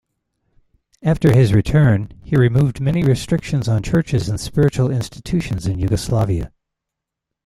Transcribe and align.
After 1.03 1.31
his 1.31 1.53
return, 1.53 2.11
he 2.23 2.35
removed 2.35 2.81
many 2.81 3.03
restrictions 3.03 3.67
on 3.67 3.83
churches 3.83 4.29
and 4.29 4.39
spiritual 4.39 4.89
institutions 4.89 5.67
in 5.67 5.77
Yugoslavia. 5.77 6.51